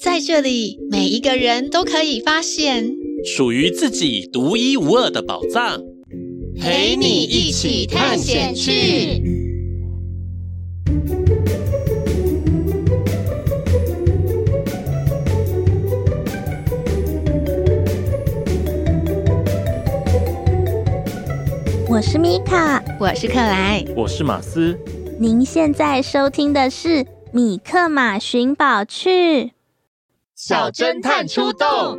[0.00, 2.94] 在这里，每一个人都可以发现
[3.24, 5.82] 属于自己独一无二的宝藏，
[6.56, 9.20] 陪你一起探险去。
[21.88, 24.78] 我是米卡，我是克莱，我是马斯。
[25.18, 26.88] 您现在收听的是
[27.32, 29.10] 《米克马寻宝趣》。
[30.40, 31.98] 小侦探出动！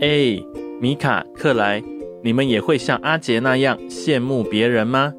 [0.00, 0.40] 哎，
[0.80, 1.82] 米卡、克莱，
[2.22, 5.12] 你们也会像阿杰那样羡慕别人吗？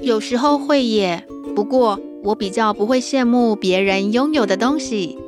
[0.00, 5.18] 有时候会耶，不过我比较不会羡慕别人拥有的东西，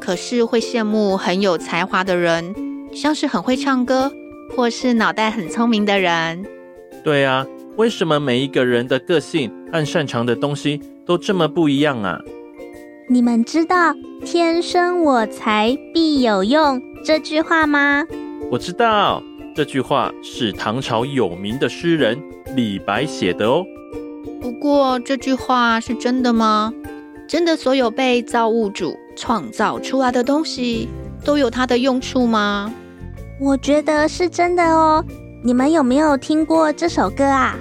[0.00, 2.54] 可是会羡慕很有才华的人，
[2.92, 4.12] 像是很会唱歌
[4.54, 6.44] 或是脑袋很聪明的人。
[7.02, 12.20] 对啊，为什么每一个人的个性和擅长的东西都这么不一样啊？
[13.06, 18.02] 你们知道“天生我材必有用”这句话吗？
[18.50, 19.22] 我知道，
[19.54, 22.18] 这句话是唐朝有名的诗人
[22.56, 23.62] 李白写的哦。
[24.40, 26.72] 不过，这句话是真的吗？
[27.28, 30.88] 真的所有被造物主创造出来的东西
[31.24, 32.72] 都有它的用处吗？
[33.38, 35.04] 我觉得是真的哦。
[35.42, 37.54] 你们有没有听过这首歌啊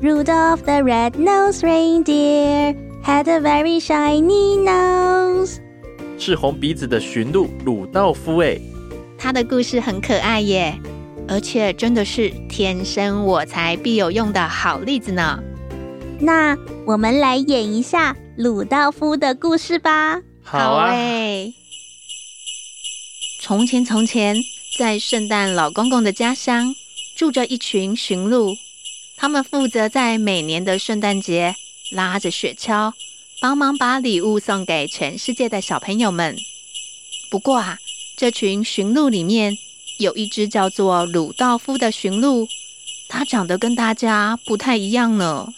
[0.00, 2.76] ？Rudolph the Red-Nosed Reindeer。
[3.02, 5.56] Had a very shiny nose，
[6.18, 8.60] 是红鼻子的驯鹿鲁道夫诶，
[9.18, 10.78] 他的故事很可爱耶，
[11.26, 15.42] 而且真的是天生我材必有用的好例子呢。
[16.20, 16.56] 那
[16.86, 20.20] 我们来演一下鲁道夫的故事吧。
[20.42, 20.94] 好啊。
[23.40, 24.36] 从前从前，
[24.78, 26.74] 在圣诞老公公的家乡，
[27.16, 28.54] 住着一群驯鹿，
[29.16, 31.56] 他们负责在每年的圣诞节。
[31.90, 32.92] 拉着雪橇，
[33.40, 36.36] 帮忙把礼物送给全世界的小朋友们。
[37.30, 37.78] 不过啊，
[38.16, 39.56] 这群驯鹿里面
[39.98, 42.48] 有一只叫做鲁道夫的驯鹿，
[43.08, 45.52] 它长得跟大家不太一样呢。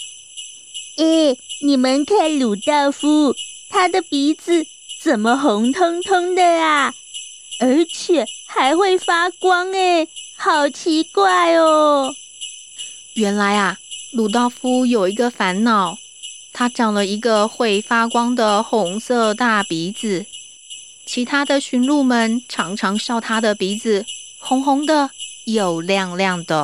[0.97, 3.35] 诶，你们看鲁道夫，
[3.71, 4.67] 他的鼻子
[5.03, 6.95] 怎么红彤彤的啊？
[7.61, 10.07] 而且还会发光，诶，
[10.37, 12.15] 好奇怪哦。
[13.15, 13.79] 原来啊，
[14.13, 15.97] 鲁道夫有一个烦恼。
[16.53, 20.27] 他长了一个会发光的红色大鼻子，
[21.07, 24.05] 其他的驯鹿们常常笑它的鼻子
[24.39, 25.11] 红红的
[25.47, 26.57] 又亮亮的。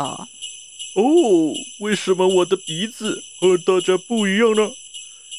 [0.94, 4.71] 哦，为什么我的鼻子和大家不一样呢？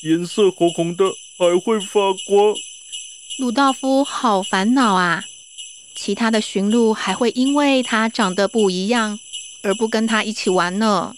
[0.03, 1.05] 颜色红红的，
[1.37, 2.55] 还会发光。
[3.37, 5.23] 鲁道夫好烦恼啊！
[5.95, 9.19] 其他的驯鹿还会因为它长得不一样
[9.63, 11.13] 而不跟它一起玩呢。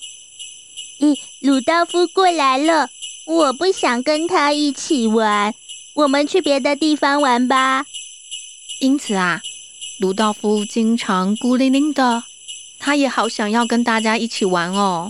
[0.99, 2.89] 咦，鲁道夫过来了。
[3.31, 5.55] 我不想跟他一起玩，
[5.93, 7.85] 我们去别的地方玩吧。
[8.81, 9.41] 因此啊，
[9.99, 12.23] 鲁道夫经常孤零零的，
[12.77, 15.09] 他也好想要跟大家一起玩哦。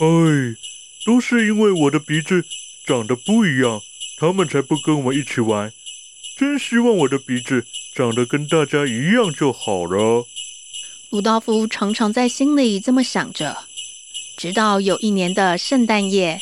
[0.00, 0.56] 哎，
[1.04, 2.42] 都是因为我的鼻子
[2.86, 3.82] 长得不一样，
[4.16, 5.70] 他们才不跟我们一起玩。
[6.38, 10.26] 真希望我的鼻子长得跟大家一样就好了。
[11.10, 13.58] 鲁道夫常常在心里这么想着，
[14.38, 16.40] 直到有一年的圣诞夜。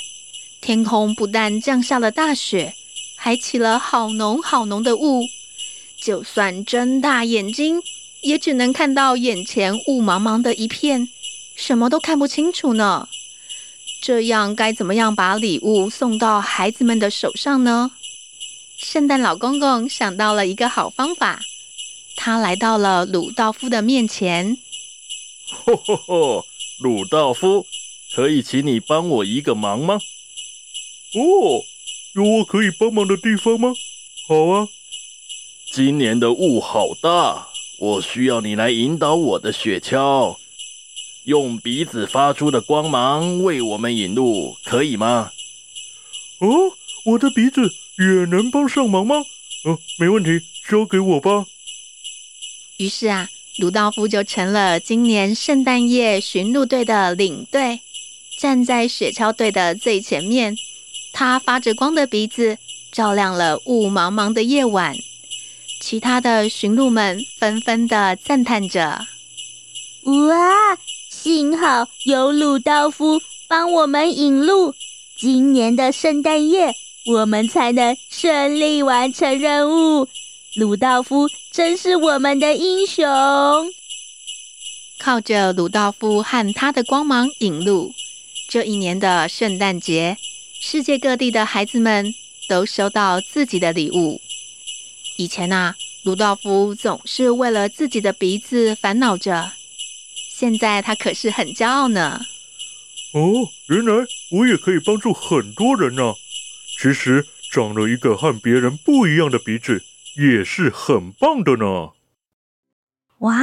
[0.64, 2.72] 天空不但降下了大雪，
[3.16, 5.26] 还起了好浓好浓的雾。
[6.00, 7.82] 就算睁大眼睛，
[8.22, 11.06] 也只能看到眼前雾茫茫的一片，
[11.54, 13.06] 什么都看不清楚呢。
[14.00, 17.90] 这样该怎么样把礼物送到孩子们的手上呢？
[18.78, 21.42] 圣诞老公公想到了一个好方法，
[22.16, 24.56] 他来到了鲁道夫的面前。
[25.66, 26.46] 吼吼吼，
[26.80, 27.66] 鲁道夫，
[28.14, 29.98] 可以请你帮我一个忙吗？
[31.14, 31.64] 哦，
[32.14, 33.72] 有我可以帮忙的地方吗？
[34.26, 34.68] 好啊，
[35.70, 40.36] 今年的雾好大，我需要你来引导我的雪橇，
[41.24, 45.30] 用鼻子发出的光芒为我们引路，可以吗？
[46.38, 46.48] 哦，
[47.04, 47.62] 我的鼻子
[47.98, 49.16] 也能帮上忙吗？
[49.64, 51.46] 哦，没问题，交给我吧。
[52.78, 53.28] 于是啊，
[53.58, 57.80] 鲁道夫就成了今年圣诞夜巡路队的领队，
[58.38, 60.56] 站在雪橇队的最前面。
[61.14, 62.58] 他发着光的鼻子
[62.92, 64.94] 照亮了雾茫茫的夜晚。
[65.80, 69.06] 其他的驯鹿们纷纷的赞叹着
[70.04, 70.78] ：“哇，
[71.10, 74.74] 幸好有鲁道夫帮我们引路，
[75.18, 76.74] 今年的圣诞夜
[77.06, 80.08] 我们才能顺利完成任务。
[80.56, 83.04] 鲁道夫真是我们的英雄！
[84.98, 87.92] 靠着鲁道夫和他的光芒引路，
[88.48, 90.16] 这一年的圣诞节，
[90.66, 92.14] 世界各地的孩子们
[92.48, 94.18] 都收到自己的礼物。”
[95.18, 99.52] 以前呐、啊，鲁道夫总是为了自己的鼻子烦恼着，
[100.32, 102.22] 现在他可是很骄傲呢。
[103.12, 106.14] 哦，原来我也可以帮助很多人呢、啊。
[106.80, 109.84] 其实长了一个和别人不一样的鼻子
[110.16, 111.90] 也是很棒的呢。
[113.18, 113.34] 哇，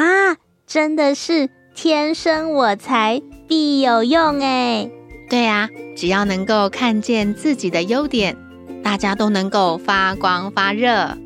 [0.65, 4.89] 真的是天生我材必有用哎！
[5.31, 8.35] 对呀、啊，只要能够看见自己的优点，
[8.83, 11.17] 大家都能够发光发热。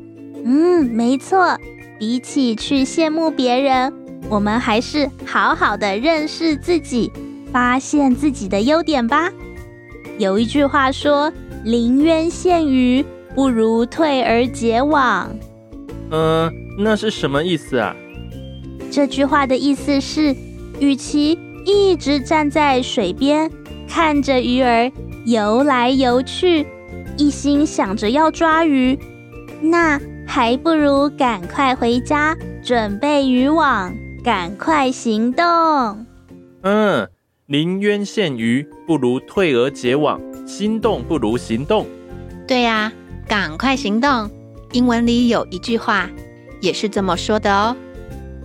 [0.44, 1.58] 嗯，没错。
[1.98, 3.92] 比起去羡慕别人，
[4.28, 7.10] 我们还是好好的认识自己，
[7.50, 9.28] 发现自己的优点吧。
[10.18, 11.32] 有一句话说
[11.64, 13.04] ：“临渊羡鱼，
[13.34, 15.36] 不如退而结网。”
[16.12, 17.96] 嗯，那是什么意思啊？
[18.88, 20.36] 这句话的意思是，
[20.78, 23.50] 与其一直站在水边
[23.88, 24.90] 看着鱼儿
[25.24, 26.66] 游来游去，
[27.16, 28.98] 一心想着要抓鱼，
[29.62, 30.00] 那。
[30.28, 33.94] 还不如赶快回家准备渔网，
[34.24, 35.44] 赶快行动。
[36.62, 37.08] 嗯，
[37.46, 41.86] 临渊羡鱼，不如退而结网，心动不如行动。
[42.46, 42.92] 对呀，
[43.28, 44.28] 赶快行动。
[44.72, 46.10] 英文里有一句话
[46.60, 47.76] 也是这么说的哦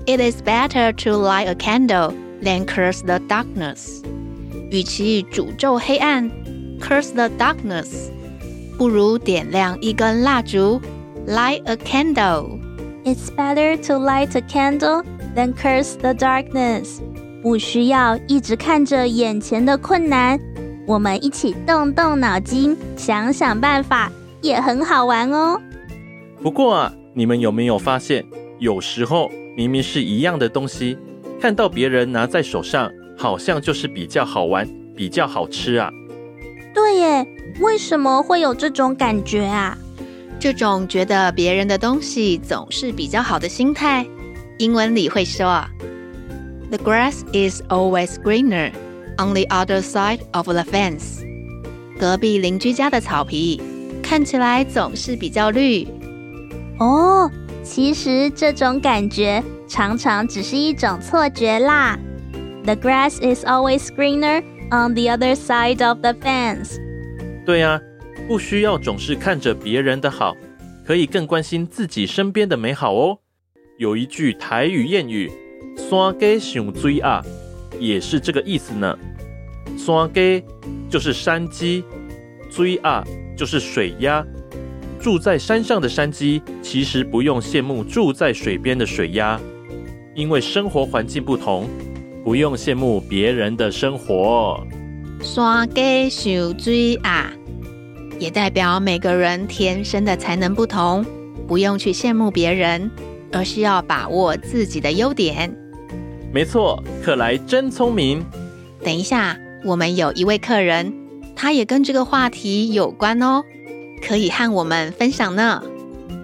[0.05, 2.13] ：“It is better to light a candle
[2.43, 4.03] than curse the darkness。”
[4.69, 6.29] 与其诅咒黑暗
[6.79, 8.09] ，curse the darkness，
[8.77, 10.81] 不如点亮一根蜡烛。
[11.27, 12.57] Light a candle.
[13.05, 15.03] It's better to light a candle
[15.35, 16.99] than curse the darkness.
[17.43, 20.39] 不需要一直看着眼前的困难，
[20.87, 24.11] 我们一起动动脑筋，想想办法，
[24.41, 25.61] 也很好玩哦。
[26.41, 28.25] 不过啊，你们有没有发现，
[28.57, 30.97] 有时候明明是一样的东西，
[31.39, 32.91] 看到别人拿在手上，
[33.21, 35.91] 好像就是比较好玩、比较好吃啊？
[36.73, 37.27] 对耶，
[37.59, 39.77] 为什么会有这种感觉啊？
[40.39, 44.07] 这种觉得别人的东西总是比较好的心态，
[44.57, 45.63] 英文里会说
[46.71, 48.71] ：“The grass is always greener
[49.19, 51.21] on the other side of the fence。”
[51.99, 53.61] 隔壁邻居家的草皮
[54.01, 55.87] 看起来总是比较绿。
[56.79, 57.29] 哦，
[57.61, 61.99] 其实这种感觉常常只是一种错觉啦。
[62.63, 66.77] The grass is always greener on the other side of the fence。
[67.45, 67.81] 对呀。
[68.27, 70.37] 不需要总是看着别人的好，
[70.85, 73.17] 可以更关心自己身边的美好哦。
[73.77, 75.29] 有一句台语谚语
[75.75, 77.21] “山鸡想水鸭”，
[77.77, 78.97] 也是这个意思呢。
[79.75, 80.43] 山鸡
[80.89, 81.83] 就是山鸡，
[82.49, 83.03] 水鸭
[83.35, 84.25] 就是水鸭。
[84.99, 89.37] 住在山上的山鸡其实不用羡慕住在水边的水鸭，
[90.15, 91.67] 因为生活环境不同，
[92.23, 94.65] 不用羡慕别人的生活。
[95.21, 97.31] 山鸡想水啊。
[98.19, 101.03] 也代表每个人天生的才能不同，
[101.47, 102.91] 不用去羡慕别人，
[103.31, 105.51] 而是要把握自己的优点。
[106.31, 108.23] 没错，克莱真聪明。
[108.83, 109.35] 等一下，
[109.65, 110.93] 我们有一位客人，
[111.35, 113.43] 他也跟这个话题有关哦，
[114.07, 115.63] 可以和我们分享呢。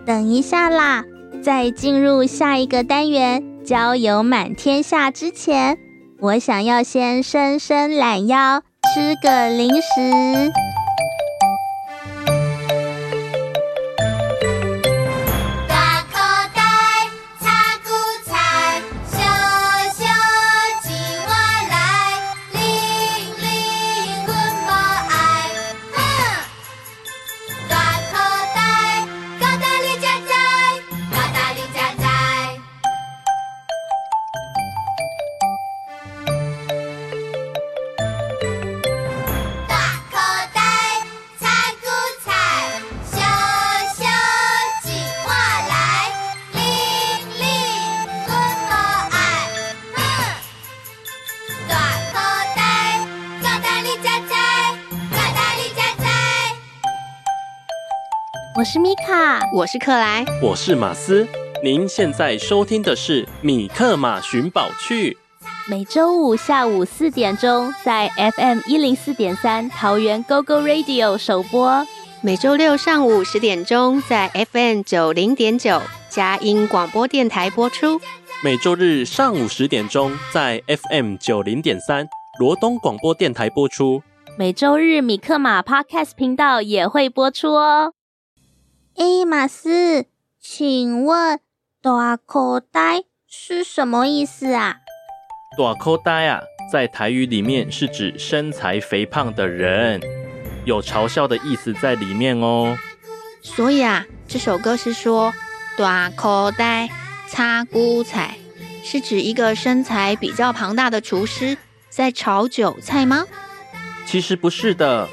[0.05, 1.03] 等一下啦，
[1.41, 5.79] 在进入下一个单元“交友满天下”之前，
[6.19, 8.61] 我想要先伸伸懒腰，
[8.93, 10.51] 吃个零食。
[58.57, 61.27] 我是米卡，我是克莱，我是马斯。
[61.63, 65.11] 您现在收听的是《米克马寻宝趣》，
[65.69, 71.85] 每周五下午四点钟在 FM 一零四点三桃园 GO GO Radio 首播。
[72.21, 77.99] 每周六上午十点钟在 FM 九零点九佳音广播电台播出；
[78.43, 82.07] 每周日上午十点钟在 FM 九零点三
[82.39, 84.01] 罗东广播电台播出；
[84.35, 87.93] 每周日米克马 Podcast 频道也会播出哦。
[88.97, 90.07] 诶，马斯，
[90.39, 91.39] 请问
[91.83, 94.77] “大口袋”是什么意思啊
[95.55, 100.01] ？“大口袋”啊，在台语里面是指身材肥胖的人。
[100.65, 102.75] 有嘲笑的意思在里面哦，
[103.43, 105.31] 所以啊，这首歌是说
[105.77, 106.89] “大口袋
[107.27, 108.35] 擦菇菜”，
[108.83, 111.55] 是指一个身材比较庞大的厨师
[111.87, 113.27] 在炒韭菜吗？
[114.07, 115.07] 其实不是的，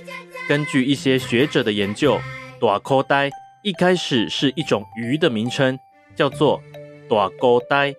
[0.49, 2.19] 根据一些学者的研究
[2.59, 3.31] ，“大口袋”
[3.65, 5.79] 一开始是一种鱼的名称，
[6.15, 6.61] 叫做
[7.09, 7.95] “大钩呆”。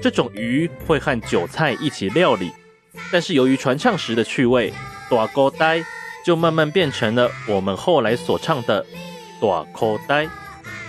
[0.00, 2.50] 这种鱼会和韭菜一起料理，
[3.12, 4.72] 但是由于传唱时的趣味
[5.10, 5.84] ，“大钩呆”
[6.24, 8.86] 就慢慢变成了我们后来所唱的
[9.38, 10.26] “大口呆”。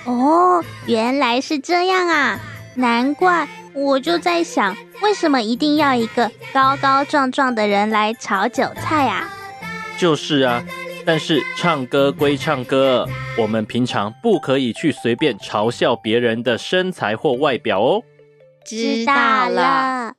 [0.07, 2.39] 哦，原来是这样啊！
[2.75, 9.29] 难怪我就在想，为什么一定要一个高高壮壮的人来炒韭菜啊？
[9.97, 10.63] 就是啊，
[11.05, 13.07] 但是唱歌归唱歌，
[13.37, 18.03] 我们平常不可以去随便嘲笑别人的身材或外表哦。
[18.65, 20.15] 知道了。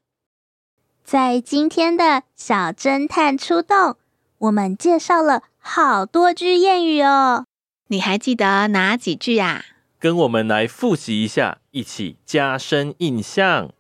[1.03, 3.97] 在今天的小侦探出动。
[4.39, 7.47] 我们介绍了好多句谚语哦，
[7.87, 9.65] 你还记得哪几句啊？
[9.99, 13.71] 跟我们来复习一下，一起加深印象。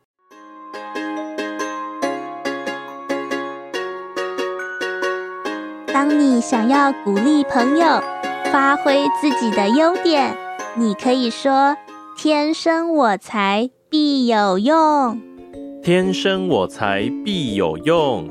[5.95, 8.03] 当你想要鼓励朋友
[8.51, 10.37] 发挥自己的优点，
[10.77, 11.77] 你可以说
[12.19, 15.21] “天生我材必有用”。
[15.85, 18.29] 天生我材必有用。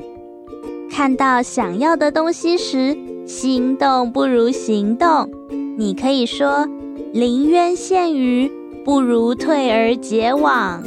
[0.90, 2.94] 看到想要的东西时，
[3.26, 5.30] 心动不如行动。
[5.78, 6.68] 你可以说
[7.14, 8.52] “临渊羡鱼，
[8.84, 10.82] 不如退而结网”。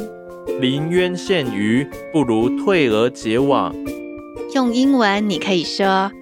[0.60, 3.74] 临渊羡鱼，不如退而结网。
[4.54, 6.12] 用英文你可以说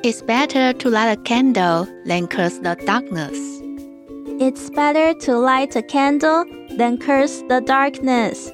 [0.00, 3.36] It's better to light a candle than curse the darkness.
[4.38, 6.44] It's better to light a candle
[6.76, 8.52] than curse the darkness.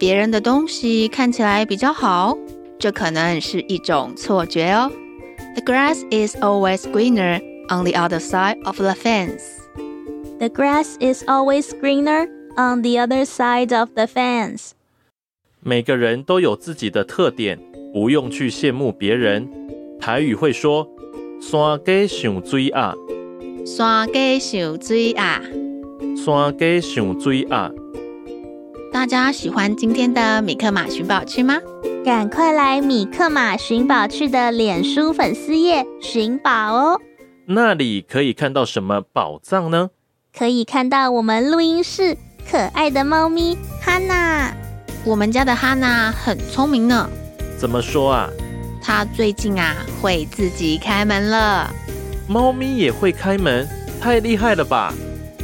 [0.00, 2.36] 别人的东西看起来比较好，
[2.76, 4.90] 这可能是一种错觉哦。
[5.54, 9.42] The grass is always greener on the other side of the fence.
[10.40, 14.72] The grass is always greener on the other side of the fence.
[15.60, 17.60] 每个人都有自己的特点，
[17.92, 19.59] 不用去羡慕别人。
[20.00, 20.88] 台语会说
[21.40, 22.94] “山鸡上水鸭”，
[23.66, 25.42] 山鸡上水鸭，
[26.16, 27.70] 山鸡上水鸭。
[28.90, 31.60] 大家喜欢今天的米克马寻宝趣吗？
[32.02, 37.00] 赶快来米克马寻宝趣的脸书粉丝页寻宝哦！
[37.44, 39.90] 那里可以看到什么宝藏呢？
[40.34, 42.16] 可以看到我们录音室
[42.50, 44.50] 可爱的猫咪哈娜。
[45.04, 47.08] 我们家的哈娜很聪明呢。
[47.58, 48.30] 怎么说啊？
[48.82, 51.70] 它最近啊会自己开门了。
[52.26, 53.68] 猫咪也会开门，
[54.00, 54.94] 太厉害了吧？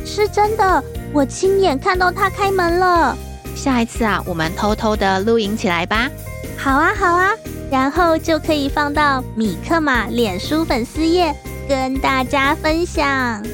[0.05, 3.17] 是真的，我亲眼看到它开门了。
[3.55, 6.09] 下一次啊，我们偷偷的录影起来吧。
[6.57, 7.31] 好啊，好啊，
[7.71, 11.35] 然后就可以放到米克马脸书粉丝页
[11.69, 13.45] 跟大家分享。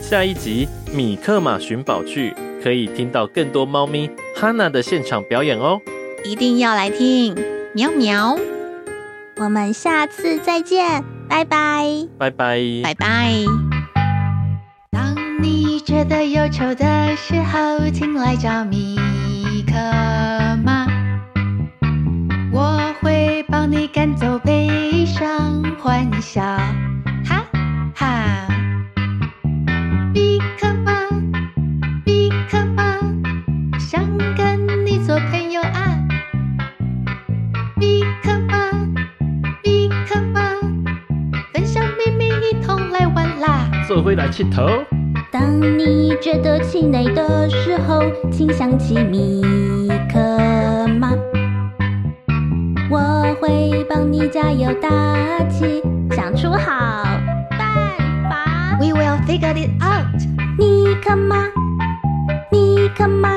[0.00, 5.80] 下一集米克马寻宝剧，可以听到更多猫咪哈娜的现场表演哦。
[6.24, 7.36] 一定要来听，
[7.74, 8.38] 喵喵。
[9.40, 11.84] 我们下次再见，拜拜，
[12.18, 13.44] 拜拜，拜拜。
[14.90, 18.96] 当你觉得忧愁的时候，请来找米。
[18.98, 19.74] 米克
[20.64, 20.86] 马，
[22.52, 26.42] 我会帮你赶走悲伤，欢笑，
[27.24, 27.44] 哈
[27.94, 28.48] 哈。
[30.12, 30.92] 米克马，
[32.04, 32.98] 米克马，
[33.78, 34.04] 想
[34.36, 35.97] 跟你做朋友啊。
[43.98, 44.64] 做回来气头。
[45.28, 49.42] 当你觉得气馁的时候，请想起米
[50.08, 51.10] 克马，
[52.88, 54.88] 我会帮你加油打
[55.48, 55.82] 气，
[56.14, 57.02] 想出好
[57.50, 57.98] 办
[58.30, 58.78] 法。
[58.78, 60.06] We will figure it out。
[60.56, 61.46] 米克马，
[62.52, 63.30] 米克马，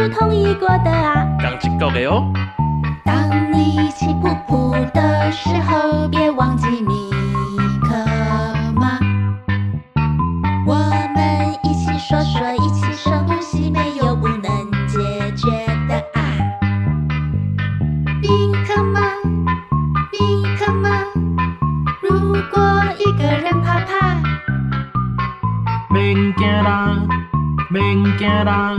[0.00, 1.26] 是同意过的啊。
[1.38, 2.32] 刚出国的哦。
[3.04, 7.10] 当你气呼呼的时候，别忘记米
[7.82, 7.94] 克
[8.76, 8.98] 马。
[10.66, 10.74] 我
[11.14, 14.42] 们一起说说，一起说，呼吸没有不能
[14.88, 14.98] 解
[15.36, 15.50] 决
[15.86, 16.24] 的啊。
[18.22, 19.00] 米克马，
[20.12, 20.88] 米克马，
[22.00, 24.16] 如果一个人怕怕，
[25.92, 26.96] 别惊啦，
[27.70, 27.82] 别
[28.16, 28.78] 惊啦。